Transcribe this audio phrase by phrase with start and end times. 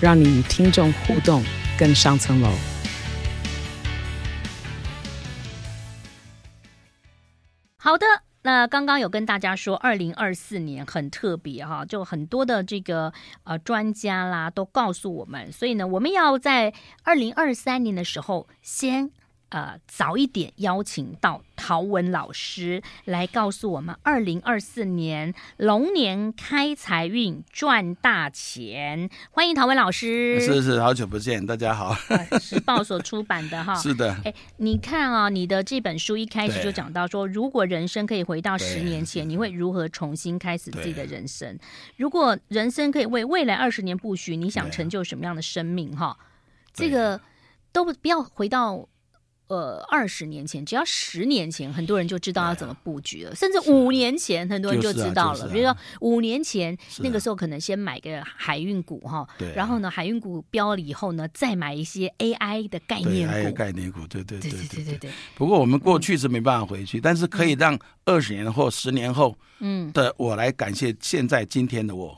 [0.00, 1.42] 让你与听众互动
[1.78, 2.50] 更上层楼。
[7.76, 8.06] 好的。
[8.42, 13.12] 那刚刚有跟大家说，二零二四年很特别哈，就很多的这个
[13.44, 19.10] 呃专家啦都告诉我们，所以呢，我们要在二零二三年的时候先。
[19.50, 29.08] 呃，早一点邀请到陶文老师来告诉我们，二零二四年龙年开财运赚大钱。
[29.30, 31.94] 欢迎陶文老师，是是，好久不见，大家好。
[32.38, 34.14] 时报所出版的哈， 是的。
[34.24, 41.58] 哎，你看啊，你的这本书一开始就讲到说，如果人生可以回到十年前，你会如何重新开始自己的人生？
[41.96, 45.96] 如果人生可以为未来二十年布局，你想成就什么样的生命？
[45.96, 46.18] 哈，
[46.74, 47.18] 这个
[47.72, 48.86] 都不要回到。
[49.48, 53.34] 呃，二十年前，只要十年前，很多人就知道要怎么布局了。
[53.34, 55.44] 甚至五年前，很多人就知道了。
[55.44, 59.52] 啊啊、比如说，五年前、啊、那个时候，可能先买个海运股哈，对、啊。
[59.56, 63.56] 然后呢，海运股标了以后呢，再买一些 AI 的概念股。
[63.56, 65.10] 概念股，对对对对对对。
[65.34, 72.14] 不过我们过去是没办法回去，嗯、但是可以让二十年后、十年后，嗯的我来感谢现在今天的我。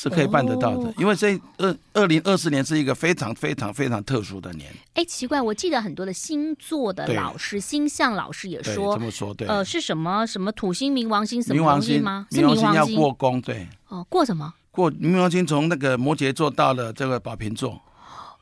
[0.00, 4.72] 是可以办得到的，哦、因为这二二零二四年是一个非常非常非常特殊的年。
[4.94, 9.48] 哎，奇怪，我记得很多的星座的老师、星象老师也说，这么说对。
[9.48, 12.28] 呃，是什么什么土星、冥王星什么王星吗？
[12.30, 13.66] 冥王星要过宫，对。
[13.88, 14.54] 哦，过什么？
[14.70, 17.82] 过冥王星从那个摩羯座到了这个宝瓶座。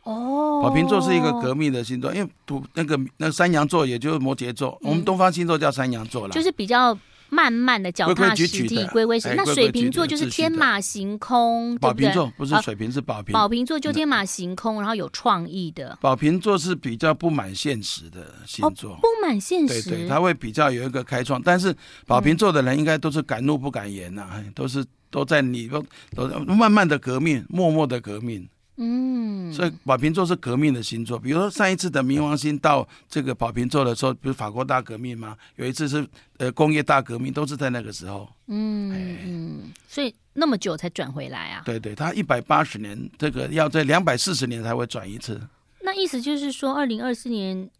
[0.03, 0.61] 哦。
[0.63, 6.95] 宝瓶座是一个革命的星座，因为土那个那个山羊座也就是摩羯座，嗯、我们东方星座叫山羊座了，就是比较。
[7.29, 9.35] 慢慢的脚踏实地，规规矩矩。
[9.37, 13.33] 那水瓶座就是天马行空，宝瓶座不是水瓶，是宝瓶。
[13.33, 15.99] 宝瓶座就天马行空，然后有创意的。
[16.01, 19.91] 宝瓶座是比较不满现实的星座，不满现实。
[19.91, 21.75] 对对，他会比较有一个开创，但是
[22.07, 28.49] 宝瓶座的人应该都是敢怒不敢言呐，都是都在你都，都慢慢的革命，默默的革命。
[28.79, 31.19] 嗯，所以宝瓶座是革命的星座。
[31.19, 35.37] 比如说上一次的冥王星到这个宝瓶座的时候，不是法国大革命吗？
[35.57, 36.07] 有一次是
[36.39, 38.29] 呃工业大革命，都是在那个时候。
[38.49, 41.63] 嗯嗯，所以那么久才转回来啊？
[41.65, 45.41] 对对，他一百八十年，这个要在两百四十年才会转一次。
[45.81, 47.71] 那意思就是说，二零二四年。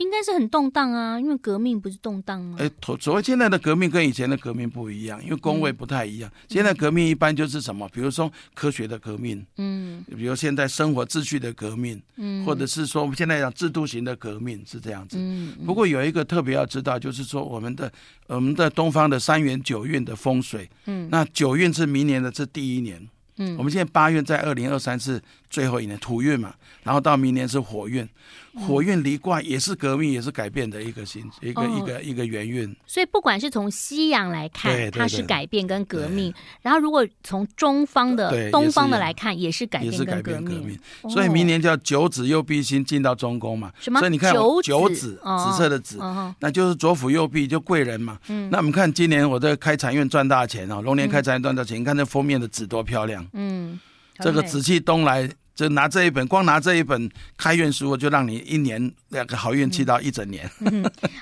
[0.00, 2.56] 应该是很动荡啊，因为革命不是动荡吗？
[2.58, 6.30] 哎，所谓现在的革命跟以前的革命不一样，因为工位不太一样。
[6.30, 15.18] 嗯、现在革命一般就是什么，比如说科学的革命，嗯，比如现在生活秩序的革命，嗯，或者是说我们现在讲制度型的革命是这样子。
[15.20, 17.92] 嗯，不过有一个特别要知道，就是说我们的
[18.26, 23.06] 我们的东方的三元九运的风水，嗯，那九运是明年的是第一年，
[23.36, 28.08] 嗯，我们现在八运在二零二三是最后一年土运嘛，然后到明年是火运。
[28.54, 32.74] 火运离卦也是革命，也是改变的一个星，一个一个一个元运。
[32.86, 40.78] 所以不管是从西洋来看，它是改变跟革命；然后如果从中方的、东方的来看，也是改变跟革命。
[41.08, 43.72] 所以明年叫九子右弼星进到中宫嘛。
[43.78, 44.00] 什么？
[44.00, 44.60] 所以你看九
[44.90, 45.98] 子，紫色的紫，
[46.40, 48.18] 那就是左辅右弼，就贵人嘛。
[48.50, 51.80] 那我们看今年我在开禅院赚大钱哦，龙年开禅院赚大钱。
[51.80, 53.24] 你看这封面的紫多漂亮。
[53.32, 53.78] 嗯，
[54.18, 55.30] 这个紫气东来。
[55.54, 60.50] 就拿这一本，光拿这一本开运书，就让你一年两个好运气到一整年。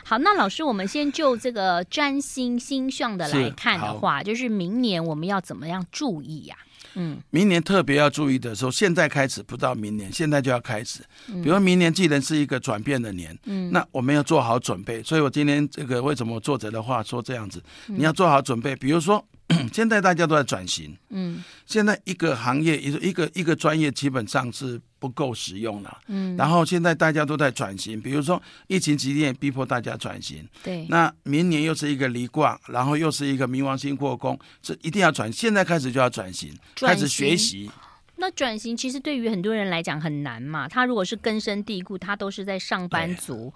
[0.04, 6.67] 好，那老师，我们先就这个占星星象的来看的话，就是明年我们要怎么样注意呀、啊？
[6.98, 11.00] 嗯，明年特别要注意的时候，现在开始不到明年，现在就要开始。
[11.42, 15.02] 比如明年既然是一个转变的年，嗯，那我们要做好准备。
[15.02, 17.62] 所以我今天这个为什么作者的话说这样子？
[17.86, 19.24] 你要做好准备，比如说。
[19.72, 37.70] 现在大家都在转型，嗯，现在一个行业一个一个一个专业基本上是不够实用了，嗯，然后现在大家都在转型，比如说疫情期间逼迫大家转型，对，那明年又是一个离卦，然后又是一个冥王星过宫，这一定要转，现在开始就要转型，转型，开始学习。
[38.16, 43.52] 那转型其实对于很多人来讲很难嘛，他如果是根深蒂固，他都是在上班族。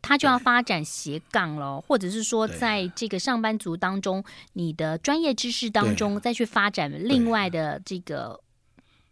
[0.00, 4.22] 他就要发展斜杠了，或者是说，在这个上班族当中，
[4.52, 8.38] 你的专业知识当中再去发展另外的这个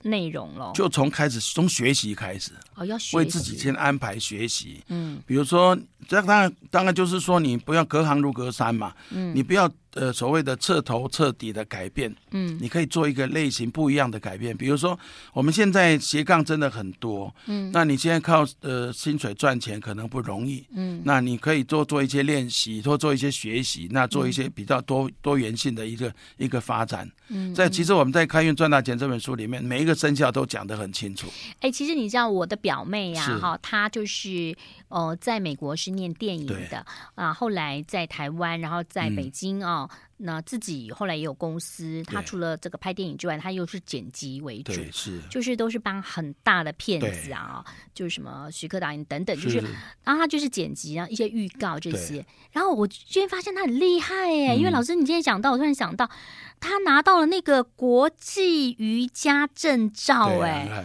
[0.07, 0.73] 内容了。
[0.75, 4.83] 就从开始从学习开始哦，要学，为自己先安排学习。
[4.89, 5.77] 嗯，比如说，
[6.09, 8.93] 这当然当然就是说，你不要隔行如隔山嘛。
[9.11, 14.57] 嗯，你不要呃所谓的彻头彻底的改变，嗯，你可以做一个类型不一样的改变。
[14.57, 14.99] 比如说，
[15.33, 27.11] 我们现在斜杠真的很多，嗯，那你现在靠呃薪水赚钱可能不容易，嗯，那你可以多做一些练习，多做一些学习，那做一些比较多多元性的一个一个发展。
[27.29, 31.27] 嗯，在其实我们在《开运赚大钱》这本书里面，每一个生肖都讲得很清楚。
[31.61, 34.57] 哎，其实你知道我的表妹呀，哈，她就是
[34.89, 39.89] 呃，在美国是念电影的啊，后来在台湾，然后在北京啊。
[40.19, 45.21] 那自己后来也有公司，他除了这个拍电影之外，他又是剪辑为主，是。
[45.31, 49.63] 就是都是帮很大的片子啊，就是什么徐克导演等等，就是。
[50.03, 56.11] 然后他就是剪辑啊一些预告这些，然后我居然发现他很厉害耶，因为老师你今天讲到，我突然想到
[56.59, 60.83] 他拿到了那个国际瑜伽证照，哎，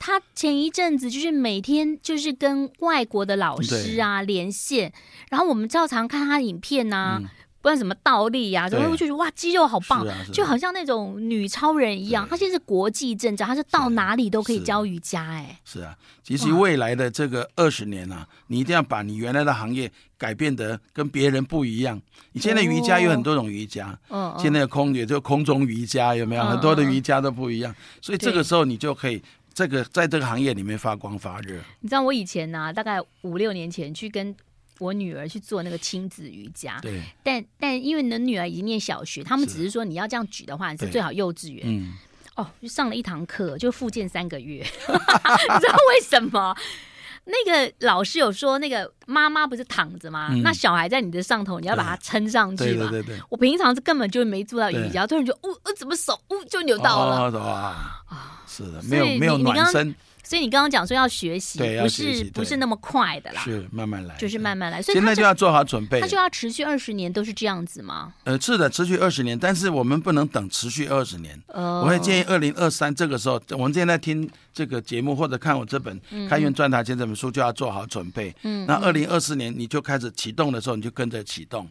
[0.00, 4.92] 他前一阵子就是每天就是跟外国的老师啊连线，
[5.30, 7.22] 然后我们照常看他的影片呐。
[7.66, 12.24] 不管什么倒立呀，怎么会觉得哇肌肉好棒，就好像那种女超人一样。
[12.30, 15.20] 她现在是国际证照，他是到哪里都可以教瑜伽。
[15.32, 22.00] 哎，是啊，其实未来的这个二十年啊，你一定要把你原来的行业改变得跟别人不一样。
[22.30, 26.44] 你现在瑜伽有很多种瑜伽，嗯，现在的空也就空中瑜伽有没有？
[26.44, 29.20] 很多的瑜伽都不一样，所以这个时候你就可以
[29.52, 31.56] 这个在这个行业里面发光发热。
[31.80, 34.32] 你知道我以前呢，大概五六年前去跟。
[34.78, 41.62] 我女儿去做那个亲子瑜伽，对，但但因为你的女儿已经念小学，他们只是说你要这样举的话，是最好幼稚园。
[41.66, 41.94] 嗯，
[42.36, 46.54] 哦，就上了一堂课，就复健三个月， 你知道为什么？
[47.28, 50.28] 那个老师有说，那个妈妈不是躺着吗？
[50.30, 52.88] 嗯、那小孩在你的上头，你要把它撑上去嘛。
[52.88, 57.28] 对对对对，我平常是根本就没做到瑜伽，突然就，呜，呃，怎么手，哦，就扭到了。
[57.32, 57.50] 哦、
[58.06, 59.92] 啊，是的，没有没有暖身。
[60.26, 64.82] 所以你刚刚讲说要学习，不是不是那么快的啦，是慢慢来，就是慢慢来。
[64.82, 68.12] 所以现在就要做好准备，它就要持续二十年都是这样子吗？
[68.24, 71.40] 呃，是的，持续二十年，但是我们不能等持续二十年。
[71.54, 78.34] 我会建议二零二三这个时候，我们现在听这个节目或者看我这本《开运赚大钱》这本书，就要做好准备。
[78.42, 81.70] 嗯，那二零二四年你就开始启动的时候，你就跟着启动，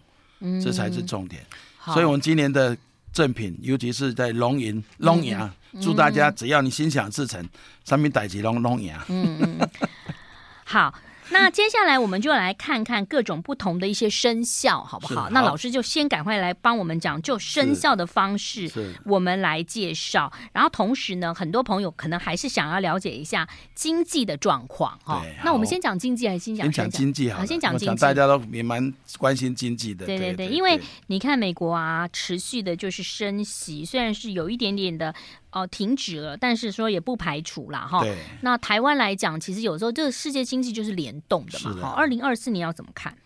[0.63, 1.46] 这才是重点。
[1.88, 2.78] 所以我们今年的。
[3.16, 5.50] 赠品，尤其是在龙吟龙牙，
[5.82, 7.42] 祝大家只要你心想事成，
[7.86, 9.06] 上面带起龙龙牙。
[9.08, 9.70] 嗯嗯，
[10.66, 10.94] 好。
[11.30, 15.24] 那接下来我们就来看看各种不同的一些生肖，好不好？
[15.24, 18.72] 好，那老师就先赶快来帮我们讲，就生肖的方式，
[19.06, 20.31] 我们来介绍。
[20.54, 25.24] 然后同时呢，很多朋友可能还是想要了解一下经济的状况哈。
[25.44, 26.66] 那我们先讲经济还是先讲？
[26.66, 28.01] 先讲经济好，先讲经济。
[28.01, 30.06] 大家都也蛮关心经济的。
[30.06, 35.13] 对对对，因为你看美国啊，持续的就是升息，虽然是有一点点的。
[35.56, 37.80] 哦，停止了，但是说也不排除啦。
[37.80, 38.06] 哈。
[38.42, 41.75] 那台湾来讲，其实有时候这个世界经济就是联动的嘛。
[41.81, 43.18] 好，二零二四年要怎么看？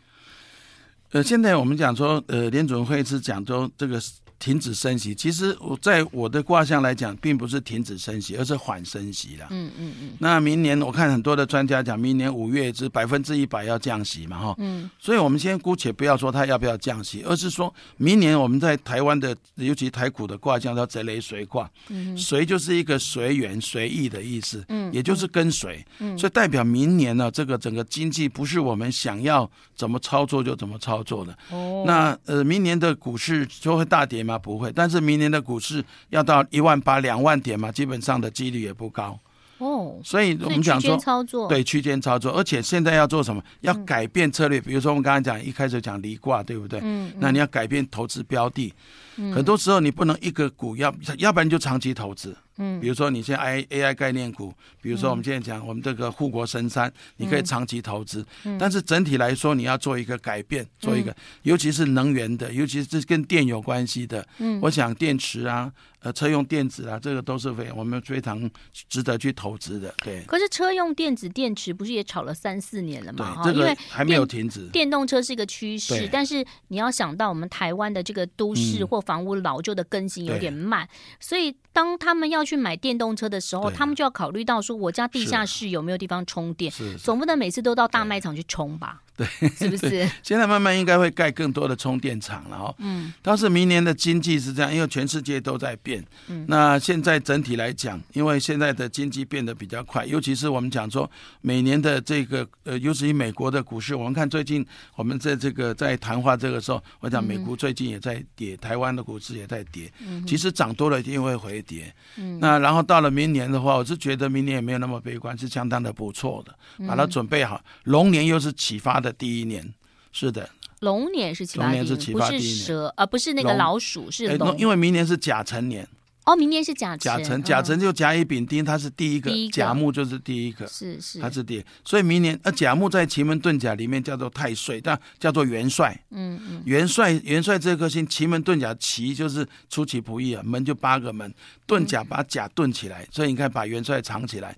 [1.11, 4.01] 呃，现在我们讲说，呃，联准会是讲说这个。
[4.39, 9.45] 停止升息，其实我在我的卦象来讲，并不是停止升息，而是缓升息了。
[9.50, 10.12] 嗯嗯嗯。
[10.18, 14.56] 那明年我看很多的专家讲，明年五月是百分之一百要降息嘛，哈。
[14.57, 14.89] 嗯。
[14.97, 21.69] 所以我们先姑且不要说它要不要降息，而是说明年我们在台湾的，尤其台股的卦象叫泽雷随卦。
[21.89, 22.18] 嗯。
[22.18, 24.63] 随就是一个随缘随意的意思。
[24.69, 24.92] 嗯。
[24.94, 25.85] 也就是跟随。
[26.00, 26.18] 嗯。
[26.18, 31.38] 所以代表明年呢，这个整个经济不是我们想要怎么操作就怎么操作的。
[31.50, 31.83] 哦。
[31.85, 34.37] 那呃，明年的股市就会大跌吗？
[34.37, 39.19] 不会，但是明年的股市要到一万八、两万点嘛，基本上的几率也不高。
[39.57, 43.44] 哦，所以我们讲说，操作对区间操作，而且现在要做什么？
[43.59, 44.57] 要改变策略。
[44.59, 46.80] 嗯、比如说我们刚才讲一开始讲离卦，对不对？
[46.80, 47.09] 嗯。
[47.09, 48.73] 嗯，那你要改变投资标的，
[49.19, 52.35] 嗯、很多时候你不能一个股要，要不然就长期投资。
[52.61, 58.26] 嗯，比如说你现在 I A I 概念股，比如说我们现在讲我们这个护国神山，你可以长期投资。
[58.44, 64.28] 嗯，但是整体来说，你要做一个改变，做一个，尤其是能源的，尤其是跟电有关系的。
[64.40, 65.71] 嗯，我想电池啊。
[66.02, 68.49] 呃，车用电子啊，这个都是非我们非常
[68.88, 69.94] 值得去投资的。
[69.97, 73.42] 对，可是车用电子电池不是也炒了三四年了吗？
[73.44, 74.66] 对，这个还没有停止。
[74.69, 80.89] 电动车是一个趋势，但是你要想到我们台湾的这个都市或房屋老旧的更新有点慢，嗯、
[81.19, 86.71] 所以当他们要去买电动车的时候，他们就要考虑到说，我家地下室有没有地方充电？
[87.04, 89.01] 总不能每次都到大卖场去充吧？
[89.19, 90.09] 对，是不 是？
[90.23, 92.76] 现在慢慢应该会盖更多的充电场了哦。
[92.78, 96.02] 嗯，但是明年的经济是这样，因为全世界都在变。
[96.28, 101.09] 嗯，那现在整体来讲，因为现在的经济变得比较快，尤其是我们讲说
[101.42, 109.92] 每年的这个呃，尤其美国的股市，我们看最近我们在这个在谈话这个时候，我讲美股最近也在跌，台湾的股市也在跌。
[109.99, 111.94] 嗯，其实涨多了一定会回跌。
[112.16, 116.56] 嗯，那然后到了明年的话，我是觉得明年也没有那么悲观，是相当的不错的，
[116.88, 117.61] 把它准备好。
[117.83, 119.08] 龙年又是启发的。
[119.11, 119.73] 第一年，
[120.11, 120.49] 是的，
[120.80, 125.87] 龙年是启发第一年，不是蛇，呃，不是那个老鼠，是龙，因为明年是甲辰年。
[126.25, 141.33] 哦，明年是甲辰，甲辰，甲辰就甲乙丙丁，它是第一个，甲木就是第一个，是是，它是第一，所以明年，呃，甲木在奇门遁甲里面叫做太岁，但叫做元帅，嗯嗯，元帅元帅这颗星，奇门遁甲奇就是出其不意啊，门就八个门，
[141.68, 144.56] 遁甲把甲遁起来，所以你看把元帅藏起来，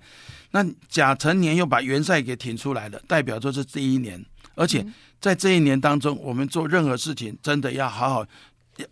[0.51, 4.21] 那甲辰年又把元帅给挺出来了，代表说是第一年，
[4.55, 4.85] 而且
[5.19, 8.25] 在这一年当中，我们做任何事情真的要好好，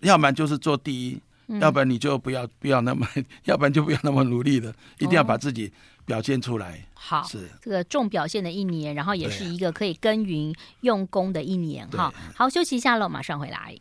[0.01, 1.21] 要不然就是做第一。
[1.59, 3.07] 要不然你就不要不要那么，
[3.45, 5.73] 要不然就不要那么努力了，一定要把自己
[6.05, 6.79] 表现出来。
[6.93, 12.13] 好，是这个重表现的一年，然后也是一个可以耕耘用功的一年哈。
[12.35, 13.75] 好，休息一下喽，马上回来。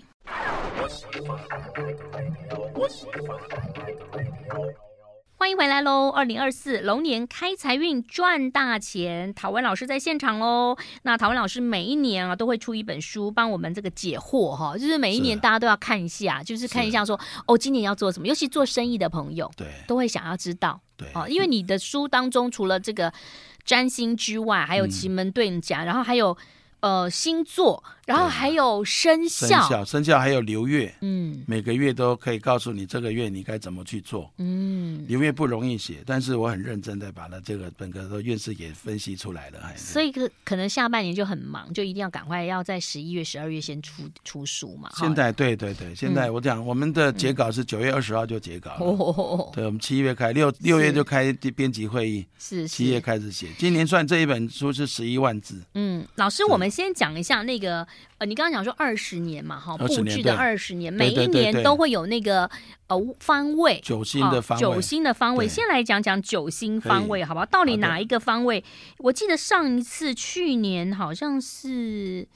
[5.41, 6.09] 欢迎回来喽！
[6.11, 10.77] 二零二四龙年开财运赚大钱，陶文老师在现场喽。
[11.03, 23.13] 那陶文老师每一年啊都会出一本书帮我们这个解惑哈，就是每一年大家都要看一下，就是看一下说哦，今年要做什么，尤其做生意的朋友，对，都会想要知道，对哦，因为你的书当中除了这个
[23.65, 26.37] 占星之外，还有奇门遁甲，然后还有。
[26.81, 44.91] 呃，星座，然后还有生肖，生肖，生肖还有流月，嗯，每个月都可以告诉你这个月你该怎么去做，嗯，流月不容易写，但是我很认真的把它这个本科的运势给分析出来了，还所以可可能下半年就很忙，就一定要赶快要在十一月、十二月先出出书嘛。
[44.97, 56.67] 现在对对对，现在我讲我们的截稿是九月二十号就截稿了，哦，对，我们七月开六六月就开编辑会议，是七月开始写，今年算这一本书是十一万字，嗯，老师我们。
[56.79, 57.85] 先讲一下那个
[58.19, 62.51] 呃，你刚刚讲说二十年嘛，哈，布置的二十年，每一年都会有那个
[62.89, 65.47] 呃方位九星的方位，九星的方位。
[65.47, 67.47] 先来讲讲九星方位，好不好？
[67.47, 68.65] 到底哪一个方位？
[68.99, 72.27] 我记得上一次去年好像是，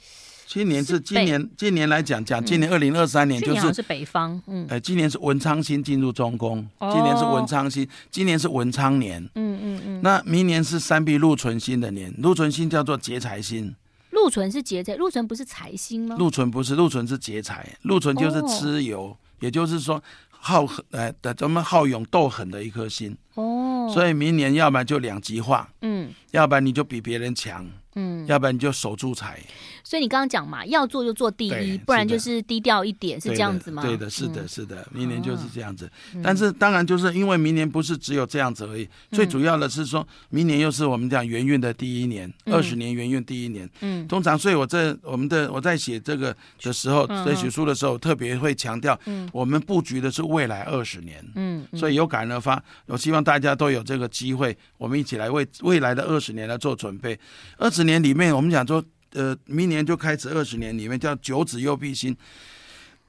[0.47, 13.75] 今年是今年今年来讲讲，今年二零二三年就是是北方，嗯，哎，今年是文昌星进入中宫，今年是文昌星，今年是文昌年，嗯嗯嗯，那明年是三碧禄存星的年，禄存星叫做劫财星。
[14.23, 16.15] 禄存是劫财，禄存不是财星吗？
[16.17, 20.01] 禄存不是，禄存是劫财，禄存就是蚩尤，哦、也就是说
[20.31, 23.17] 好狠，哎，咱们好勇斗狠的一颗心。
[23.35, 27.69] 哦，所以明年要不然就两极化，嗯，要不然你就比别人强。
[27.95, 29.41] 嗯，要不然你就守住财。
[29.85, 33.83] 所以你刚刚讲嘛，要做就做第一，不然就是低调一点，是这样子吗？
[33.83, 35.91] 对的，是的，是的，明年就是这样子。
[36.23, 43.69] 但是当然就是因为明年不是只有这样子而已，最主要的是说明年又是我们讲元运的第一年，二十年元运第一年。
[43.81, 48.99] 嗯，通常所以我在我们的我在写这个的时候，在写书的时候，特别会强调，
[49.33, 51.23] 我们布局的是未来二十年。
[51.35, 57.19] 嗯，所以有感而发，我希望大家都有这个机会，我们一起来为未来的二十年来做准备。
[57.59, 62.17] 二十年里面，我们讲说，呃，明年就开始二十年里面叫九子右弼星，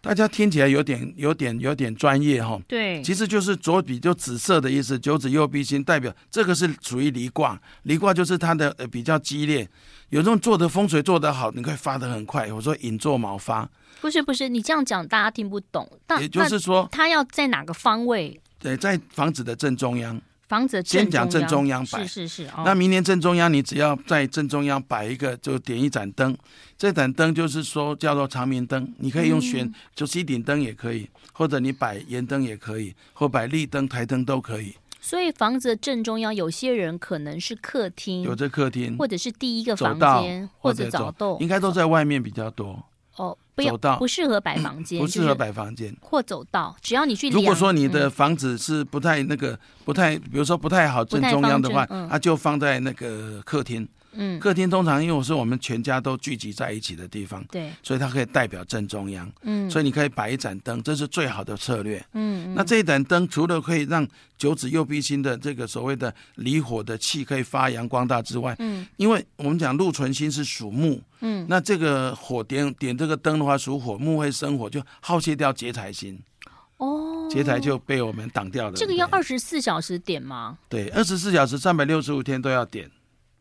[0.01, 2.59] 大家听起来有点、有点、有点专业哈。
[2.67, 9.67] 对，其实就是左笔就紫色的意思，九子右弼星代表这个是属于离卦，离卦就是它的呃比较激烈，
[10.09, 12.51] 有这种做的风水做得好，你可以发得很快。
[12.51, 13.69] 我说引做毛发，
[14.01, 15.89] 不是不是，你这样讲大家听不懂。
[16.19, 18.39] 也就是说，它要在哪个方位？
[18.59, 20.21] 对，在房子的正中央。
[20.53, 22.45] 房子先讲正中央摆，是是是。
[22.49, 26.37] 哦、那明年正中央，你只要在正中央摆一个，就点一盏灯。
[26.77, 34.75] 这盏灯就是说叫做长明灯，你可以用悬，嗯、就吸顶灯也可以，或者你摆圆灯也可以，或摆立灯、台灯都可以。
[35.01, 42.79] 所以房子的正中央，有些人可能是客厅，有这客厅，或者是第一个房间，或者走道，应该都在外面比较多。
[43.61, 46.75] 哦，不要，不适合摆房间，不适合摆房间或走道。
[46.81, 53.87] 只要你去，如果说你的房子是不太那个，不太，比如说不太好正中央的话，它就放在那个客厅。
[54.15, 59.31] 嗯，客厅通常因为是我们全家都聚集在一起的地方，对，所以它可以代表正中央。
[59.41, 62.03] 嗯，所以你可以摆一盏灯，这是最好的策略。
[62.13, 76.19] 嗯，那这一盏灯除了可以让九子右弼星的这个所谓的离火的气可以发扬光大之外，嗯，因为我们讲禄存星是属木，嗯，那这个火点点这个灯的话属火，木会生火，就耗泄掉劫财星。
[76.77, 78.75] 哦，劫财就被我们挡掉了。
[78.75, 80.57] 这个要二十四小时点吗？
[80.67, 82.89] 对，二十四小时三百六十五天都要点。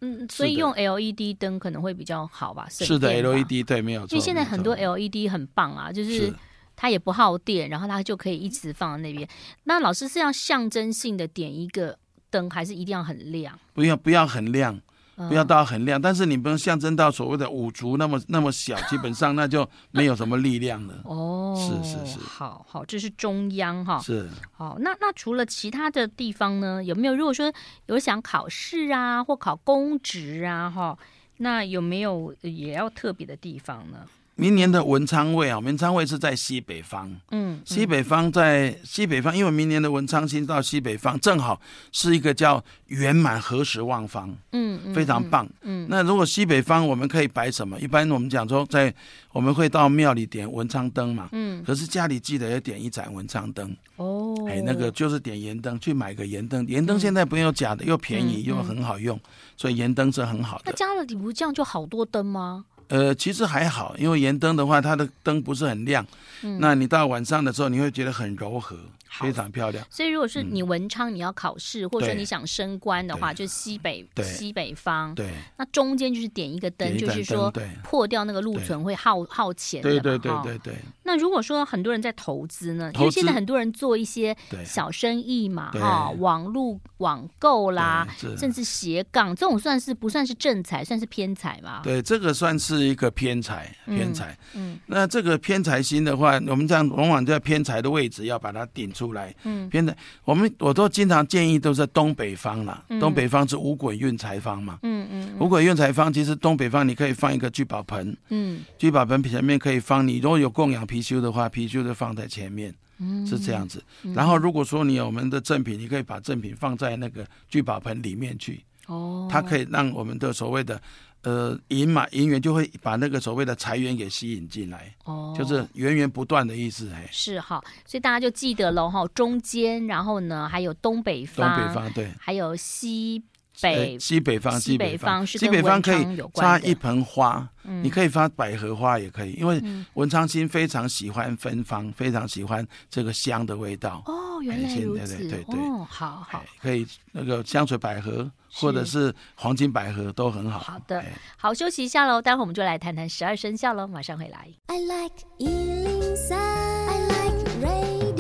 [0.03, 2.67] 嗯，所以用 LED 灯可能会比较好吧？
[2.69, 4.15] 是的，LED 对，没有错。
[4.15, 6.35] 因为现在很多 LED 很棒啊，就是
[6.77, 9.27] 它也不耗电，然后它就可以一直放在那边。
[9.65, 11.97] 那老师是要象征性的点一个
[12.31, 13.59] 灯，还是一定要很亮？
[13.73, 14.81] 不要，不要很亮。
[15.17, 21.01] 不要到很亮，但是你不能象征到所谓的五足那么那么小，基本上那就没有什么力量了。
[21.05, 24.01] 哦，是是是，好好，这是中央哈。
[24.01, 26.83] 是，好，那那除了其他的地方呢？
[26.83, 27.53] 有没有如果说
[27.87, 30.99] 有想考试啊，或考公职啊，哈，
[31.37, 34.07] 那有没有也要特别的地方呢？
[34.35, 37.15] 明年的文昌位啊，文昌位是在西北方。
[37.31, 41.61] 嗯，西北方在西北方，因为明年的文昌星到西北方，正好
[41.93, 44.35] 是一个叫圆满合时旺方。
[44.53, 45.47] 嗯，非常棒。
[45.61, 47.79] 嗯，那如果西北方我们可以摆什么？
[47.79, 48.93] 一般我们讲说，在
[49.33, 51.29] 我们会到庙里点文昌灯嘛。
[51.33, 53.77] 嗯，可是家里记得要点一盏文昌灯。
[53.97, 56.67] 哦，哎，那个就是点盐灯，去买个盐灯。
[56.67, 59.21] 盐灯现在不用假的，又便宜又很好用，
[59.59, 60.65] 所以盐灯是很好的。
[60.67, 62.65] 那家里不这样就好多灯吗？
[62.89, 66.07] 呃，其实还好，因为盐灯的话，它的灯不是很亮，
[66.43, 68.77] 嗯，那你到晚上的时候，你会觉得很柔和。
[69.21, 75.15] 非常漂亮，所以如果是你文昌，你要考试，或者说你想升官的话，就西北西北方。
[75.15, 77.53] 对，那中间就是点一个灯，就是说
[77.85, 79.91] 破掉那个禄存会耗耗钱的。
[79.91, 80.75] 对对对对对。
[81.03, 91.81] 那如果说很多人在投资呢，因为现在很多人做一些小生意嘛，哈，网络网购啦，甚至斜杠，这种算是不算是正财，算是偏财嘛？
[91.83, 94.39] 对，这个算是一个偏财，偏财。
[94.55, 99.02] 嗯，那这个偏财星的话，我们这样往往在偏财的位置要把它顶出。
[99.03, 105.41] 出来，嗯，现在，我们我都经常建议都是东北方啦，嗯、东北方是五鬼运财方嘛，嗯嗯，嗯。
[105.41, 113.83] 五鬼运财方其实东北方你可以放一个聚宝盆，嗯，聚宝盆前面可以放你如果有供养貔貅的话，貔貅就放在前面，嗯，是这样子。
[114.05, 120.81] 嗯、然后如果说你有我们的赠品，你可以把赠品放在那个聚宝盆里面去，哦，它可以让我们的所谓的。
[121.23, 133.23] 呃，银嘛，银元就会把那个所谓的财源给吸引进来，哦，就是源源不断的意思，哎，是哈，所以大家就记得了哈，中间，然后呢，还有东北方，东北方对，还有西
[133.61, 139.63] 北，西北方，西北方是西北方可以插一盆花，你可以发百合花也可以，因为
[139.95, 144.03] 文昌星非常喜欢芬芳，非常喜欢这个香的味道。
[144.07, 148.31] 哦，原来如此，对对对，哦，好好，可以那个香水百合。
[148.55, 150.59] 或者是黄金百合都很好。
[150.59, 151.03] 好的，
[151.39, 154.47] 好，休息一下喽，待会我们就来谈谈十二生肖喽，马上回来。
[154.67, 158.13] I like 103, I like radio。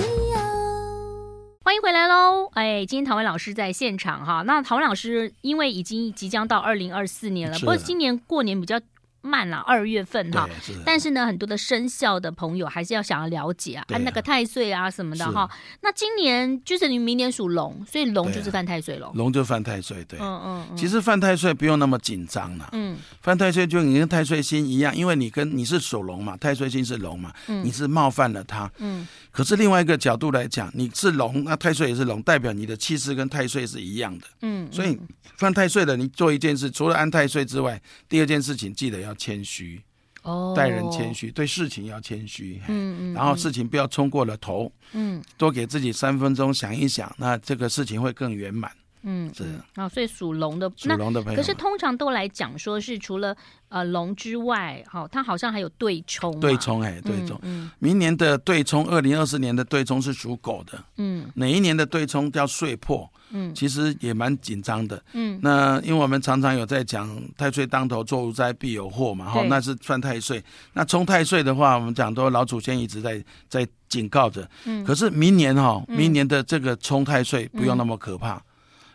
[1.62, 2.48] 欢迎回来喽！
[2.54, 4.40] 哎，今天陶文老师在现场哈。
[4.46, 8.80] 那陶文老师因为已经即将到二零二四年了，不过今年过年比较。
[9.22, 10.48] 慢了二月份哈，
[10.84, 15.48] 但是呢，很多的生肖的朋友还是要想要了解啊，按那个太岁啊什么的哈。
[15.80, 19.12] 那今年就是你明年属龙，所以龙就是犯太岁龙。
[19.14, 20.18] 龙就犯太岁，对。
[20.20, 20.76] 嗯嗯。
[20.76, 22.68] 其实犯太岁不用那么紧张了。
[22.72, 22.98] 嗯。
[23.20, 28.68] 犯太岁就你跟太岁星一样，因为你跟你是属龙嘛，太岁星是龙嘛，你是冒犯了他。
[28.78, 29.06] 嗯。
[29.30, 34.26] 可是另外一个角度来讲，你是龙，那太岁也是龙，代表你的气势跟太岁是一样的。
[34.40, 34.68] 嗯。
[34.72, 34.98] 所以
[35.36, 39.11] 犯太岁的，你做一件事，除了安太岁之外，第二件事情记得要。
[39.14, 39.80] 谦虚，
[40.22, 48.70] 哦，待人谦虚，对事情要谦虚，嗯嗯，然后事情不要冲过了头，嗯，多给自己三分钟想一想，那这个事情会更圆满，
[49.02, 49.44] 嗯，是。
[49.74, 53.36] 啊，所以属龙的，属龙的朋友，可是通常都来讲说是除了
[53.68, 63.10] 呃龙之外，哈，它好像还有对冲，对冲，哎，对冲，嗯，明年的对冲，二零二四年的对冲是属狗的，嗯，哪一年的对冲叫岁破？
[63.32, 65.02] 嗯，其实也蛮紧张的。
[65.12, 70.42] 嗯，那因为我们常常有在讲太岁当头，坐无灾必有祸嘛，哈，那是犯太岁。
[70.74, 74.48] 那冲太岁的话，我们讲都老祖先一直在在警告着。
[74.64, 78.42] 嗯，可是明年哈，明年的这个冲太岁不用那么可怕，嗯、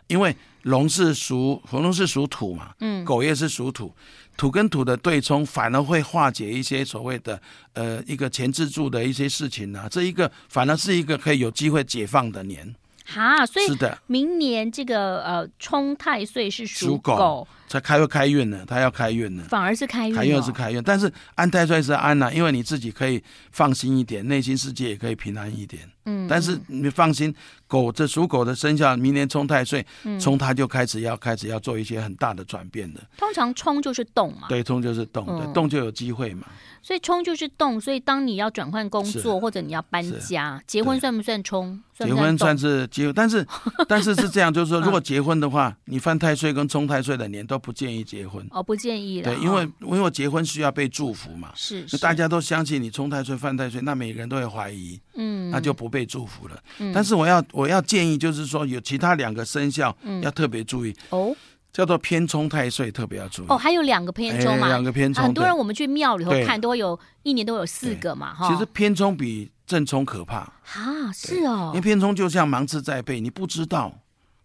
[0.07, 3.91] 因为龙是属龙是属土嘛，嗯，狗也是属土，
[4.35, 7.41] 土跟土的对冲反而会化解一些所谓的
[7.73, 12.75] 呃一个前置住的一些事情啊，这一个反而是一个可以有机会解放的年。
[13.07, 13.65] 哈，所以
[14.05, 25.81] 明年这个呃冲太岁是属狗，才开会开运呢，他要开运呢，反而是开运，开运是开运，但是安太岁是安呐，因为你自己可以放心一点，内心世界也可以平安一点。
[26.05, 27.35] 嗯，但是你放心，
[27.67, 29.85] 狗这属狗的生肖，明年冲太岁，
[30.21, 33.01] 冲它就开始要开始要做一些很大的转变的。
[33.17, 36.47] 通常冲就是动嘛，对，冲就是动，对，动就有机会嘛。
[36.81, 41.77] 所以冲就是动，所以当你要转换工作或者你要搬家、结婚，算不算冲？
[41.97, 43.45] 结婚算是结婚，但是
[43.89, 48.45] 但是是这样，就是说，如果结婚的话，你犯太岁跟冲太岁的年都不建议结婚。
[48.51, 49.33] 哦，不建议了。
[49.33, 56.59] 对，因为因为结婚需要被祝福嘛，是，大家都相信你冲太岁犯太岁，那每个人都会怀疑，嗯，那就不被祝福了。
[56.93, 61.35] 但是我要我要建议，就是说有其他两个生肖要特别注意哦。
[61.73, 63.55] 叫做偏冲太岁，特别要注意哦。
[63.55, 64.67] 还有两个偏冲嘛？
[64.67, 68.33] 两个偏冲，很多人我们去庙里头看，都会有一年都有四个嘛。
[68.33, 71.69] 哈，其实偏冲比正冲可怕啊，是哦。
[71.73, 73.93] 因为偏冲就像芒刺在背，你不知道。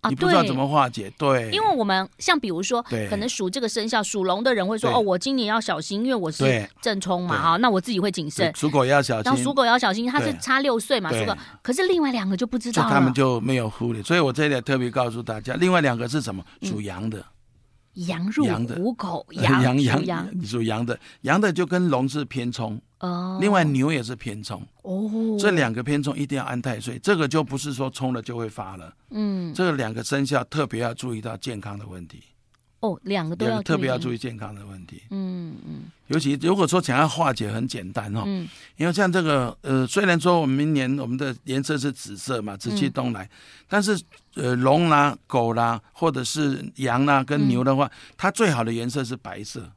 [0.08, 8.52] 你不知道怎么化解，对，因为我们像比如说，可能属这个生肖属龙的人会说，哦，我今年要小心，因为我是正冲嘛，哈，那我自己会谨慎。
[8.56, 11.32] 属狗也要小心，然后属狗要小心，他是差六岁嘛，属狗。
[11.62, 16.42] 可是另外两个就不知道，他们就没有忽略，所以我这里特别告诉大家，另外两个是什么？
[16.62, 17.24] 属羊的，
[17.94, 23.38] 羊入虎口， 羊羊羊羊属羊的，羊的就跟龙是偏冲哦。
[23.40, 28.94] 另外牛也是偏冲哦，这两个偏冲一定要安太岁，这个就不是说冲了就会发了。
[29.10, 32.22] 嗯，这个两个生肖特别要注意到健康的问题。
[32.82, 35.02] 哦，两个都要特别要注意健康的问题。
[35.10, 38.24] 嗯嗯，尤其如果说想要化解，很简单哦。
[38.26, 43.30] 嗯，因为像这个呃，虽然说我们明年我们的颜色是紫色嘛，紫气东来，嗯、
[43.68, 43.96] 但是
[44.34, 49.70] 呃，龙啦、狗啦，或者是羊啦跟牛的话，嗯、它最好的颜色是白色。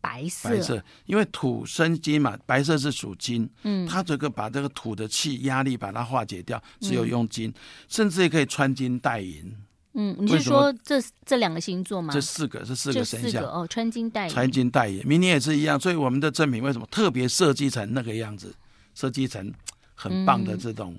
[0.00, 3.48] 白色，白色，因为土生金嘛，白色是属金。
[3.62, 7.54] 嗯，它这个把这个土的气压力把它化解掉，只有用金，嗯、
[7.88, 9.54] 甚至也可以穿金戴银。
[9.94, 12.12] 嗯，你是说这这两个星座吗？
[12.12, 15.80] 这四个，这四个生肖哦，穿金戴银，穿金戴银，明年也是一样。
[15.80, 18.54] 所以我们的赠品为什么特别设计成那个样子？
[18.94, 19.52] 设计成
[19.94, 20.98] 很棒的这种，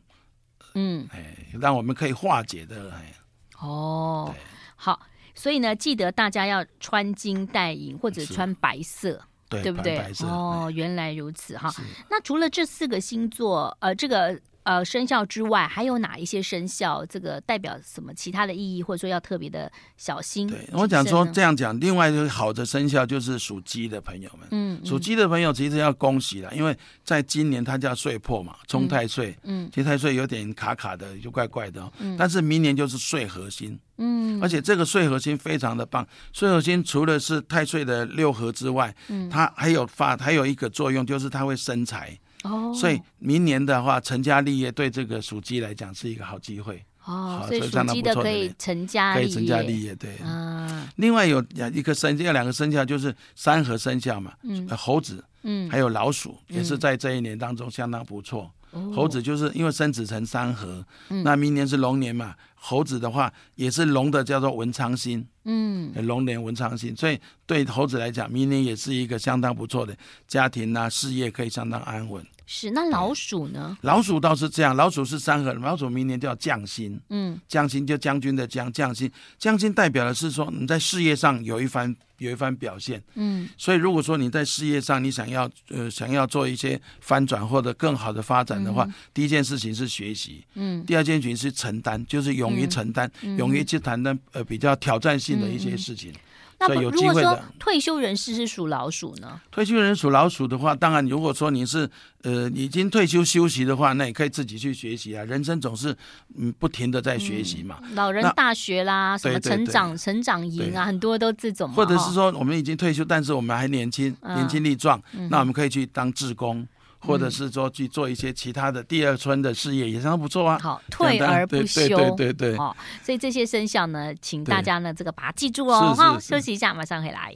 [0.73, 2.91] 嗯，哎，让我们可以化解的。
[2.91, 3.13] 哎，
[3.59, 4.33] 哦，
[4.75, 4.99] 好，
[5.35, 9.97] 所以呢，记得大家要穿金戴银或者穿白色，对，对不对？
[9.97, 11.71] 白色哦，原来如此哈。
[12.09, 14.39] 那除了这四个星座，呃，这个。
[14.63, 17.05] 呃，生肖之外，还有哪一些生肖？
[17.05, 20.47] 这个代表什么其他的意义，或者说要特别的小心？
[20.47, 24.47] 对，我讲说这样讲，另外一个好的生肖就是属鸡的朋友们。
[24.51, 29.35] 嗯，属鸡的朋友其实要恭喜了，因为在今年他叫岁破嘛，冲太岁。
[29.43, 31.91] 嗯，其实太岁有点卡卡的，就怪怪的。
[31.99, 33.79] 嗯，但是明年就是岁合星。
[33.97, 36.07] 嗯，而且这个岁合星非常的棒。
[36.31, 42.17] 岁合星除了是太岁的六合之外，嗯，它还有发还有一个作用，就是它会生财。
[42.43, 46.83] 哦，所以明年的话，成家立业对这个属鸡来讲是一个好机会。
[47.05, 50.15] 哦，所以属鸡的可以成家立业，可以成家立业，对。
[50.17, 58.51] 啊，另外有一个生要，两个生肖就是三合生肖嘛，嗯，猴子，嗯，还有老鼠，也是在这一年当中相当不错。
[58.71, 60.85] 猴子就是因为生子成三合，
[61.23, 65.25] 那明年是龙年嘛，猴子的话也是龙的，叫做文昌星。
[65.45, 72.23] 嗯，龙年文昌星，所以对猴子来讲，明年也是一个相当不错的家庭啊，事业可以相当安稳。
[72.51, 73.77] 是，那老鼠呢？
[73.81, 76.99] 老鼠倒是这样，老鼠是三合，老鼠明年就要降薪。
[77.09, 82.99] 嗯，降薪就将军的将，降薪，降薪代表的是说你在事业上有一番有一番表现。
[83.13, 90.43] 嗯，所以如果说你在事业上你想要呃想要做一些翻转或者更好的发展的话，嗯、第一件事情是学习。
[90.55, 96.11] 嗯，第二件事情是承担，就是勇于承担，嗯、勇于去谈的呃比较挑战性的一些事情。
[96.59, 99.39] 那如果说退休人士是属老鼠呢？
[99.49, 101.89] 退休人属老鼠的话，当然如果说你是
[102.23, 105.23] 呃已经退休休息的话，那也可以自己去学习啊。
[105.23, 105.95] 人生总是
[106.35, 107.79] 嗯不停的在学习嘛。
[107.83, 111.71] 嗯、老人大学啦，什么成长成长营啊，很多都这种。
[111.71, 116.67] 或者是说我们已经退休，但是我们还年轻，年轻力壮，嗯、那我们可以去当志工。
[116.99, 120.59] 或者是说去做一些其他的第二春的事业也相当不错啊。
[120.61, 122.57] 好，退而不休，对对对对。
[122.57, 125.93] 好，所以这些生肖呢，请大家呢这个把它记住哦。
[125.95, 127.33] 好，休息一下，马上回来。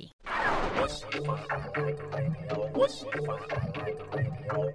[4.45, 4.73] 欢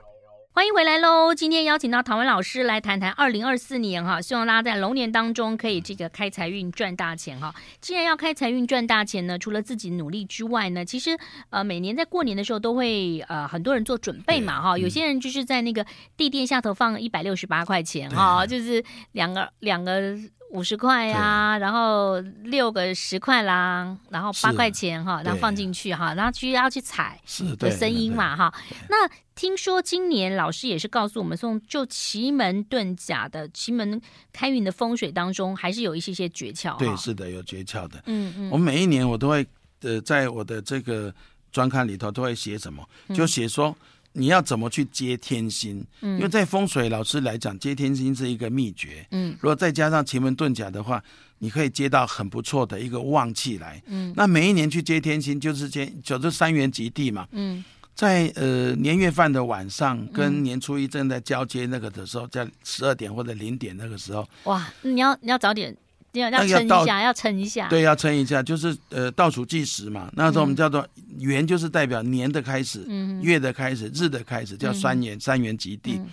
[0.67, 1.35] 迎回来喽！
[1.35, 7.55] 今天邀请到唐文老师来谈谈二零二四年哈，希望大家在龙年当中可以这个开财运赚大钱哈。
[7.81, 11.17] 既然要开财运赚大钱呢，除了自己努力之外呢，其实
[11.51, 14.79] 呃每年在过年的时候都会呃很多人做准备嘛哈。
[14.79, 15.85] 有些人就是在那个
[16.17, 20.17] 地垫下头放一百六十八块钱哈，就是两个两个。
[20.51, 27.21] 五十块呀，然后六个十块啦，然后八块钱哈，然后放进去哈，然后去要去踩
[27.59, 28.53] 的声音嘛哈。
[28.89, 34.01] 那听说今年老师也是告诉我们，从就奇门遁甲的奇门
[34.33, 36.77] 开运的风水当中，还是有一些些诀窍。
[36.79, 38.03] 对，是的，有诀窍的。
[38.07, 39.47] 嗯嗯，我每一年我都会
[39.83, 41.15] 呃，在我的这个
[41.53, 42.83] 专刊里头都会写什么，
[43.15, 43.77] 就写说。
[44.13, 45.85] 你要怎么去接天星？
[46.01, 49.07] 嗯，因为在风水老师来讲，接天星是一个秘诀。
[49.11, 51.03] 嗯，如果再加上奇门遁甲的话，
[51.39, 53.81] 你可以接到很不错的一个旺气来。
[53.87, 57.29] 嗯，那每一年去接天星，就是接就是三元及地嘛。
[57.33, 65.77] 嗯，在呃年月饭的晚上跟年初一正在交接那个的时候，在十二点或者零点那个时候，哇，你要你要早点。
[66.19, 67.69] 要要撑一下，要撑一下。
[67.69, 70.11] 对，要撑一下，就是呃倒数计时嘛。
[70.15, 70.87] 那时候我们叫做
[71.19, 75.93] 元，就是代表年的开始，嗯、月的开始，日的开始，叫三元，嗯、三元及第。
[75.93, 76.07] 嗯、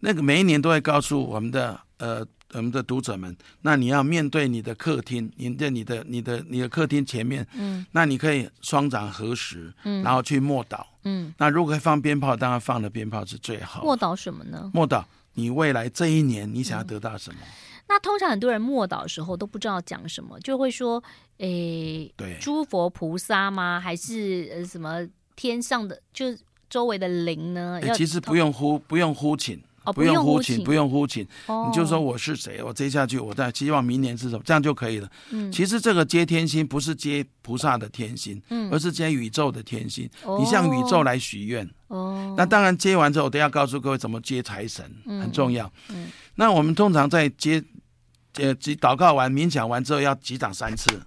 [0.00, 13.82] 那个每一年都会告诉我们的呃我们的读者们，那你要面对你的客厅，你在你的你的你的客厅前面，嗯，那你可以双掌合十，嗯，然后去默祷，嗯，那如果放鞭炮，当然放的鞭炮是最好。
[13.82, 14.70] 默祷什么呢？
[14.74, 15.02] 默祷
[15.34, 17.38] 你未来这一年你想要得到什么？
[17.40, 21.02] 嗯那通常很多人默祷的时候都不知道讲什么，就会说
[21.36, 23.78] ：“诶，对，诸佛菩萨吗？
[23.78, 26.38] 还是呃什么天上的，就是
[26.70, 35.10] 周围的灵呢？”其实不用呼，不用呼请哦，不用呼请，请，不用呼请，哦、你就说我是谁，我接下去我在希望明年是什么，这样就可以了。
[35.28, 40.08] 嗯，其实这个接天心不是接菩萨的天心，嗯，而是接宇宙的天心。
[40.24, 41.68] 哦、你向宇宙来许愿。
[41.88, 45.70] 哦，那当然接完之后，我都要告诉各位怎么接财神，嗯、很重要。
[45.90, 47.62] 嗯，那我们通常在接，
[48.34, 51.02] 呃，祷告完、冥想完之后要击掌三次。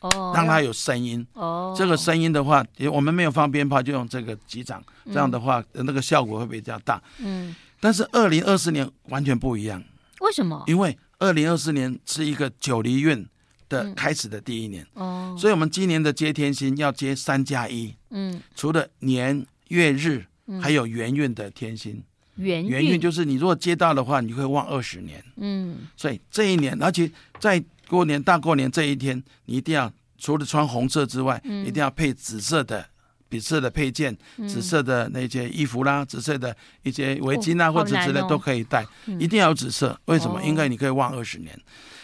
[0.00, 1.26] 哦，让它有声音。
[1.32, 7.02] 哦，这个声音的话，我们没有放鞭炮，就用这个击掌，嗯、这样的话，那个效果会比较大。
[7.18, 9.82] 嗯，但是二零二四年完全不一样。
[10.20, 10.62] 为什么？
[10.66, 13.26] 因为二零二四年是一个九离运
[13.70, 14.86] 的开始的第一年。
[14.92, 17.94] 哦、嗯，所以我们今年的接天星要接三加一。
[18.10, 20.26] 嗯，除了年月日，
[20.60, 22.02] 还有元运的天星。
[22.36, 25.22] 元元运就是你如果接到的话，你会旺二十年。
[25.36, 32.86] 嗯，所以这一年，而且在过年大过年这一天，你一定要除了穿红色之外，嗯、一定要配紫色的、
[33.30, 39.98] 紫色的配件、嗯、紫色的那些衣服啦、紫色的一些围巾啊，哦、或者之类都可以戴，嗯、一定要有紫色。
[40.06, 40.42] 为什么？
[40.42, 41.58] 因为你可以旺二十年。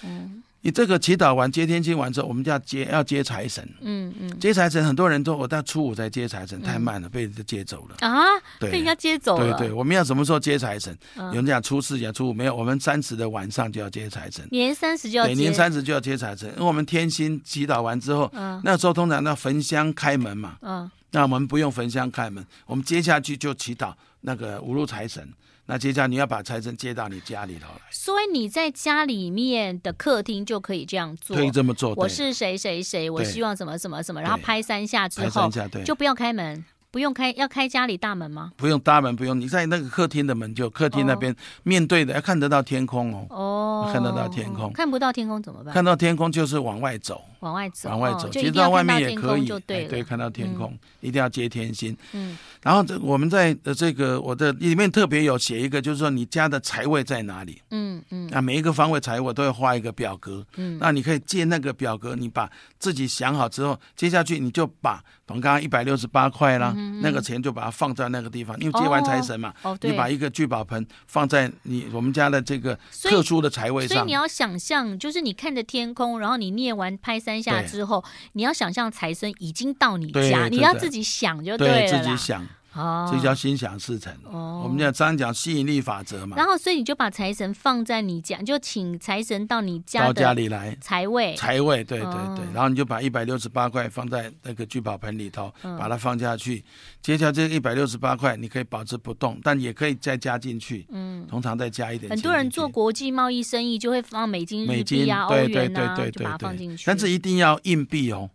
[0.04, 0.42] 嗯。
[0.64, 3.68] 你这个祈祷完接天星完之后，我们就要接要接财神。
[3.80, 8.22] 嗯嗯，接财神，很多人都我到初五才接财神，太慢了，被人家接走了啊！
[8.60, 9.58] 对，被人家接走了。
[9.58, 10.96] 对对，我们要什么时候接财神？
[11.16, 14.46] 有人讲初四讲初五没有，我们三十的晚上就要接财神。
[14.52, 20.56] 年三十就要年三十就要接财神，因为我们天星祈祷完之后，那时候通常要焚香开门嘛。
[20.62, 20.88] 嗯。
[21.10, 25.28] 那我们不用焚香开门，我们接下去就祈祷那个五路财神。
[25.66, 31.94] 那接下来你要把财神接到你家里头来，所以你在家里面的客厅就可以这样做，可以这么做。
[31.96, 35.48] 我是谁谁谁，我希望什么什么什么，然后拍三下之后，
[35.84, 38.52] 就不要开门，不用开，要开家里大门吗？
[38.56, 39.40] 不用大门，不用。
[39.40, 43.26] 你在那个客厅的门，就客厅那边面对的，要看得到天空哦。
[43.30, 45.72] 哦，看得到天空，看不到天空怎么办？
[45.72, 48.28] 看到天空就是往外走，往外走，往外走。
[48.28, 51.96] 其实到外面也可以，对对，看到天空，一定要接天星。
[52.12, 52.38] 嗯。
[52.62, 57.60] 然后这我们在的这个我的里面特别有写一个，就是说你家的财位在哪里？
[57.70, 58.28] 嗯嗯。
[58.30, 60.44] 那每一个方位财位都要画一个表格。
[60.56, 60.78] 嗯。
[60.80, 69.52] 那你可以借那个表格，你把自己想好之后，接下去你就把我们刚刚一百六十八块啦，那个钱就把它放在那个地方，因为接完财神嘛。
[69.62, 69.76] 哦。
[69.80, 73.96] 你把一个聚宝盆放在你我们家的这个特殊的财位上。
[73.96, 82.02] 所以你要想象，就是你看着天空，然后你念完拍三下之后，你要想象财神已经到你家，你要自己想就对了。
[82.02, 82.44] 自己想。
[82.74, 84.12] 哦，这叫心想事成。
[84.24, 86.36] 哦，我们讲常讲吸引力法则嘛。
[86.36, 91.34] 然后，所以你就把财神放在你家，就请财神到你家到家里来财位。
[91.36, 92.44] 财位，对对对。
[92.54, 96.64] 然后你就把一百六十八块放在那个聚宝盆里头，把它放下去。
[97.02, 100.86] 接下来这一百六十八块你可以保持不动，但也可以再加进去。
[100.90, 102.10] 嗯，通常再加一点。
[102.10, 106.84] 很多人做国际贸易生意就会放美金、日币啊、欧元啊，就把它放进去。
[106.86, 108.30] 但是一定要硬币哦。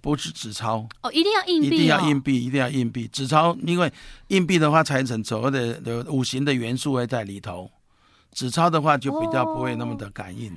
[0.00, 3.06] 不是纸钞哦，一定要硬币，一定要硬币，一定要硬币。
[3.08, 3.92] 纸钞，因为
[4.28, 7.70] 硬币的话，财神所谓的的五行的元素会在里头。
[8.32, 10.52] 纸钞的话，就比较不会那么的感应。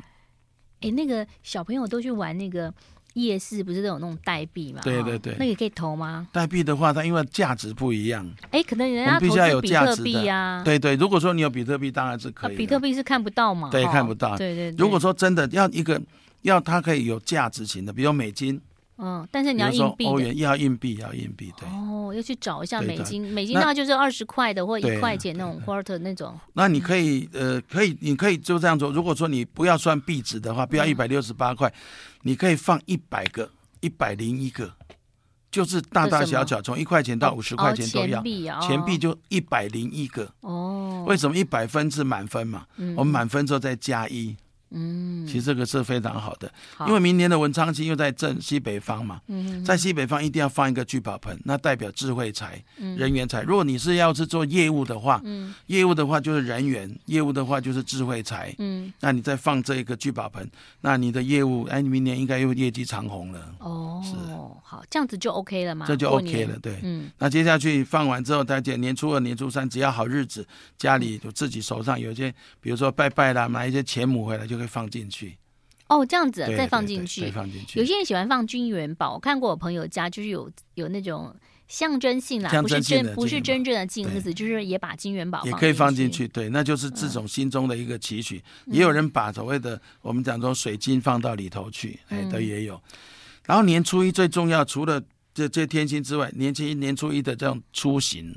[0.82, 2.74] 哎、哦，那个小朋友都去玩那个
[3.16, 4.80] 夜市，不是都有那种代币吗？
[4.84, 6.28] 对对对，那个可以投吗？
[6.32, 8.30] 代币的话，它因为价值不一样。
[8.52, 10.62] 哎，可能人家必须要有价值的呀。
[10.64, 12.56] 对对，如果说你有比特币，当然是可以。
[12.56, 13.70] 比特币是看不到嘛？
[13.70, 14.38] 对，看不到。
[14.38, 14.72] 对对。
[14.78, 16.00] 如果说真的要一个
[16.44, 18.62] 要它可以有价值型的，比如美金。
[18.98, 21.68] 嗯，但是你要硬币，欧元要硬币，要硬币，对。
[21.68, 26.40] 哦，要去找一下美金，美金大概就是二十块的或一块钱那种 quarter 那种。
[26.54, 28.92] 那你可以，呃，可以，你可以就这样做。
[28.92, 31.74] 如果说你不要算币值的话，不要一百六十八块，
[32.22, 34.72] 你可以放一百个，一百零一个，
[35.50, 38.22] 就是大大小小，从一块钱到五十块钱都要。
[38.62, 40.32] 钱币就一百零一个。
[40.42, 41.04] 哦。
[41.08, 42.66] 为什么一百分是满分嘛？
[42.96, 44.36] 我们满分之后再加一。
[44.76, 53.42] 嗯，其实这个是非常好的，好，因为明年的文昌星又在正西北方嘛，嗯，在西北方一定要放一个聚宝盆，那代表智慧财、嗯、人员财。
[53.44, 60.46] 如果你是要是做业务的话，嗯，业务的话就是人员，业务的话就是智慧财，嗯，那你再放这一个聚宝盆，
[60.82, 63.56] 那你的业务，哎，你明年应该又业绩长虹了。
[63.60, 64.12] 哦，是，
[64.64, 65.86] 好，这样子就 OK 了嘛？
[65.88, 70.46] 这就 OK 了，对，嗯，那接下去放完之后，大家年初二、年初三，只要好日子，
[70.78, 74.68] 家里就自己手上有一些，比如说拜拜啦，买一些钱母回来就可以。
[74.74, 75.12] 放进去
[75.88, 77.80] 哦，这样子再放进去，再放进去。
[77.80, 81.36] 有些人喜欢放金元宝，我看过我朋友家就是有有那种
[81.67, 86.28] 象征性啦，不是真不是真正的金子，就是也把金元宝也可以放进去。
[86.28, 88.41] 对，那就是这种心中的一个期许。
[88.67, 92.82] 也有人把所谓的我们讲说水晶放到里头去，哎，都也有。
[93.45, 98.34] 然后年初一最重要，除了这这天星之外，年初一年初一的这种出行。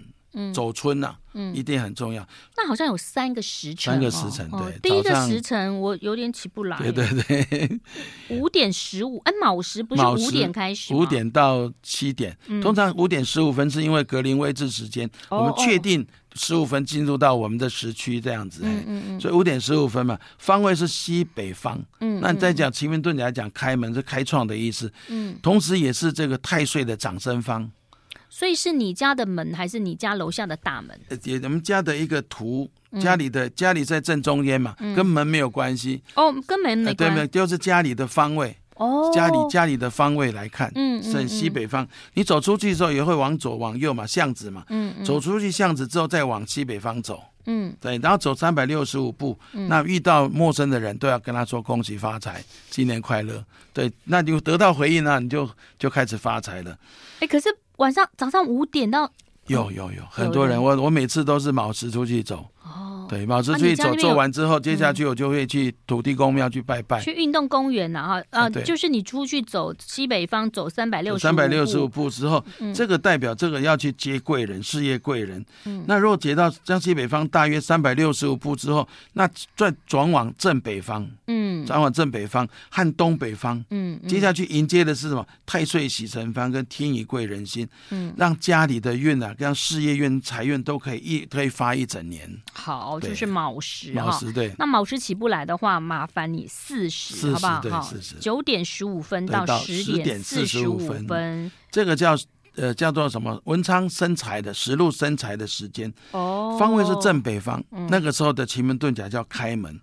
[0.52, 2.26] 走春呐，嗯一定很重要。
[2.56, 4.78] 那好像有三个时辰，三个时辰，对。
[4.82, 6.76] 第一个时辰我有点起不来。
[6.78, 7.80] 对对对。
[8.36, 10.94] 五点十五，哎，卯时不是五点开始？
[10.94, 16.06] 五点到七点，通常五点十五分是因为格林威治时间，我们确定。
[16.38, 27.70] 十五分进入到我们的时区这样子，嗯嗯嗯，所以五点十五分嘛，方位是西北方，嗯，那你再讲奇门遁甲来讲，开门是开创的意思，嗯，同时也是这个太岁的长生方，
[28.36, 30.94] 所以是你家的门还是你家楼下的大门？
[31.24, 32.70] 也我们家的一个图，
[33.00, 36.02] 家里的家里在正中间嘛，跟门没有关系。
[36.16, 38.54] 哦，跟门没关系，对没就是家里的方位。
[38.74, 41.88] 哦，家里家里的方位来看，嗯，是西北方。
[42.12, 56.76] 你走出去的时候也会往左往右嘛，巷子嘛，嗯，走出去巷子之后再往西北方走，嗯，对，然后走三百六十五步，那遇到陌生的人都要跟他说恭喜发财，新年快乐，对，那你得到回应呢，你就就开始发财了。
[57.20, 59.10] 哎，可是晚上早上五点到，
[59.48, 62.46] 有有有很多人，我我每次都是卯时出去走。
[63.08, 72.10] 对，卯时出去走，做完之后，接下去我就会去土地公庙去拜拜，去运动公园呐哈啊，就是你出去走西北方走三百六十三百六十五步。
[72.10, 75.44] 之后，这个代表这个要去接贵人，事业贵人。
[75.86, 85.24] 那如果接到江西北方大约三百六十五步之后，那再转往正北方，嗯，转往正北方和东北方，嗯，接下去迎接的是什么？
[85.44, 92.28] 太岁喜神方跟天乙贵人心，嗯，让家里的运啊，让事业运、财运都可以一可以发一整年。
[92.56, 92.98] 好。
[92.98, 94.52] 就是卯时哈，卯时对。
[94.58, 97.82] 那卯时起不来的话，麻烦你四时，好不好？
[97.82, 102.16] 哈，九点十五分到十点四十五分，这个叫
[102.56, 103.38] 呃叫做什么？
[103.44, 106.56] 文昌生财的时禄生财的时间哦。
[106.58, 109.78] 方位是正北方，那个时候的奇门遁甲叫开门，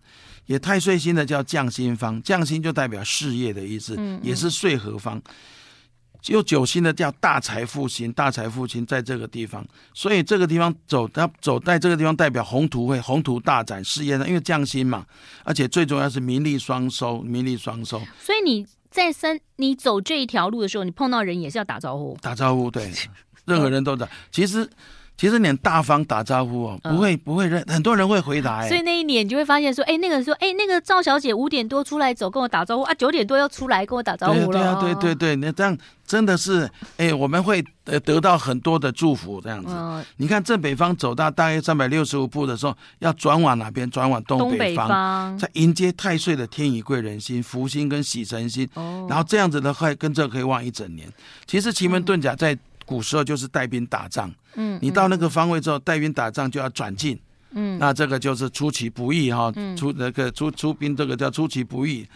[0.47, 5.21] 也太岁星的叫将星方，将星就代表事业的意思，也是岁合方。
[6.27, 15.05] 有九星的叫大财富星，大财富星在这个地方，所以这个地方走，它走在这个地方代表宏图会宏图大展，事业上因为匠心嘛，
[15.43, 18.01] 而且最重要是名利双收，名利双收。
[18.19, 22.89] 所以你在三你走这一条路的时候，你碰到人也是要打招呼，打招呼，对，
[23.45, 24.07] 任何人都打。
[24.31, 24.69] 其实。
[25.15, 28.67] 其实你大方打招呼哦，不会不会认，很多人会回答。
[28.67, 34.59] 所以那一年你就会发现说，哎，那个说，哎，那个赵小姐五点多出来走，跟我打招呼啊，九点多要出来跟我打招呼了。
[34.59, 39.73] 对啊，对对对，那这样真的是，哎，我们会呃得到很多的祝福这样子。
[40.17, 43.89] 你看正北方走到大约三百六十五步的时候，要转往哪边？
[43.89, 48.67] 转往东北方，在迎接太岁的天乙贵人星、福星跟喜神星。
[48.73, 49.05] 哦。
[49.07, 51.07] 然后这样子的话，跟这可以望一整年。
[51.45, 52.57] 其实奇门遁甲在。
[52.85, 57.19] 古时候就是带兵打仗，嗯，你到那个方位之后，带兵打仗就要转进，
[57.51, 62.07] 嗯，那这个就是出其不意哈，出那个出出兵这个叫出其不意，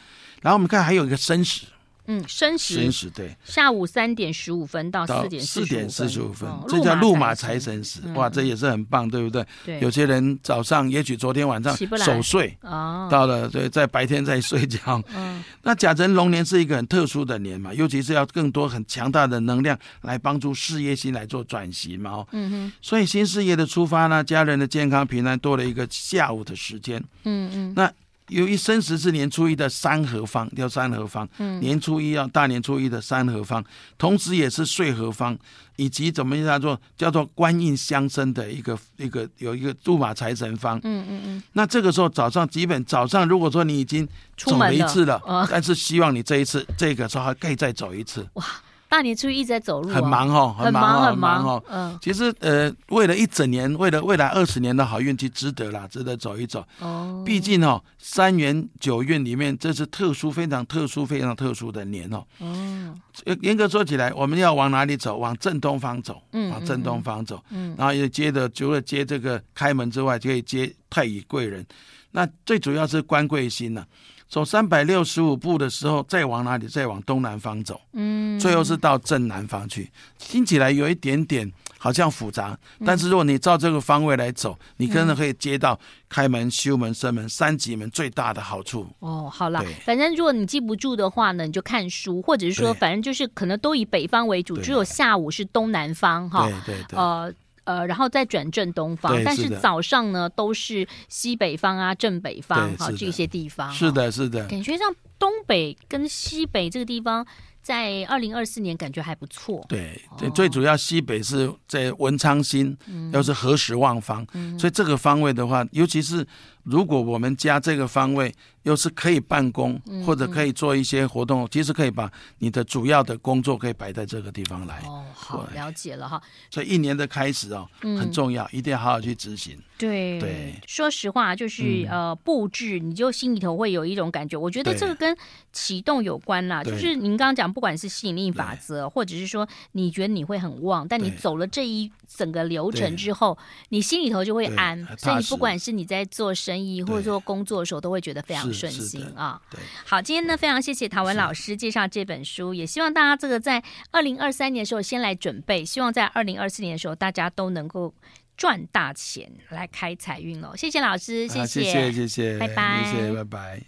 [0.41, 1.65] 然后我们看还有一个申时。
[2.07, 9.45] 嗯，申时，申时对，下午三点十五分到四点四点四十五分，这叫禄马财神时，哇，这也是很棒，对不对？
[9.65, 15.03] 对，有些人早上也许昨天晚上守岁，哦，到了对，在白天在睡觉。
[15.13, 22.11] 嗯，那甲辰龙年是一个很特殊的年嘛，尤其是要更多很强大的能量来帮助事业心来做转型嘛。
[22.11, 27.03] 哦，嗯哼，所以新事业的出发呢，家人的健康平安多了一个下午的时间。
[27.25, 27.91] 嗯嗯，那。
[28.29, 31.27] 由于生时是年初一的三合方，叫三合方。
[31.37, 33.63] 嗯，年初一要大年初一的三合方，
[33.97, 35.37] 同时也是岁合方，
[35.77, 40.77] 以及怎么叫做叫做官印相生的一个一个有一个禄马财神方。
[40.83, 41.43] 嗯嗯嗯。
[41.53, 48.27] 那这个时候早上基本早上，如果说你已经走了一次了，了但是希望你这一次这个时候还可以再走一次。
[48.33, 48.45] 哇。
[48.89, 51.63] 大年初一直在走路，很忙哦，很忙很忙哦。
[51.69, 56.65] 嗯，其实呃，为了一整年，为了未来二十年的好运气，值得啦，值得走一走。
[56.79, 62.23] 哦，毕竟哦，三元九运里面，这是特殊、非常特殊、非常特殊的年哦。
[62.39, 62.95] 哦，
[63.41, 65.17] 严格说起来，我们要往哪里走？
[65.17, 66.21] 往正东方走。
[66.31, 67.43] 嗯，往正东方走。
[67.49, 71.65] 嗯，然后也接着除了接这个开门之外，就可以接太乙贵人。
[72.11, 73.85] 那最主要是官贵星呢。
[74.29, 76.67] 走三百六十五步的时候，再往哪里？
[76.67, 77.79] 再往东南方走。
[77.93, 79.89] 嗯，最后是到正南方去。
[80.17, 88.85] 听起来有一点点好像复杂，但是如果你照这个方位来走，你可能可以接到开门、修门、生门三级门最大的好处。
[88.99, 96.49] 哦，好啦，反正如果你记不住的话呢，你就看书，或者是说，反正就是可能都以北方为主，只有下午是东南方哈。
[96.65, 96.99] 对对对。
[96.99, 97.33] 呃。
[97.67, 103.69] 呃，然后再转正东方，但是早上呢都是西北方啊、正北方哈这些地方。
[103.73, 104.47] 是的，是的。
[104.47, 107.27] 感觉上东北跟西北这个地方，
[107.61, 109.65] 在二零二四年感觉还不错。
[109.67, 112.77] 对，最最主要西北是在文昌星，
[113.11, 114.25] 又是何时旺方，
[114.57, 116.25] 所以这个方位的话，尤其是
[116.67, 124.83] 如果我们家这个方位又是可以办公，或者可以做一些活动，其实可以把你的主要的工作可以摆在这个地方来。
[124.85, 126.21] 哦，好，了解了哈。
[126.51, 129.57] 所以一年的开始哦，很重要，一定要好好去执行。
[129.77, 134.35] 对对，说实话，就是呃布置，你就心里头会有一种感觉。
[134.35, 135.15] 我觉得这个跟
[135.53, 143.37] 启动有关啦，就是您刚刚讲，不管是吸引力法则，或者是说你觉得你会很旺，但你走了这一整个流程之后，
[143.69, 144.83] 你心里头就会安。
[144.97, 149.41] 所以你不管是你在做生意或者说工作的时候，都会觉得非常顺心啊。
[149.49, 157.93] 对，好，今天呢非常谢谢陶文老师介绍这本书，也希望大家这个在二零二三年的时候先来准备，希望在二零二四年的时候大家都能够。
[158.37, 160.55] 赚大钱来开财运哦！
[160.55, 163.63] 谢谢老师，谢谢，谢谢，谢谢，拜拜，谢谢，拜拜。